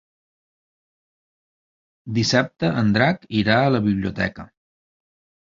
[2.19, 4.51] Dissabte en Drac irà a la biblioteca.